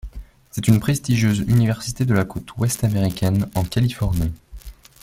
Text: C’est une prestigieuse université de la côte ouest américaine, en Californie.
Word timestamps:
C’est 0.49 0.67
une 0.67 0.79
prestigieuse 0.79 1.41
université 1.47 2.05
de 2.05 2.15
la 2.15 2.25
côte 2.25 2.57
ouest 2.57 2.83
américaine, 2.83 3.47
en 3.53 3.63
Californie. 3.63 4.33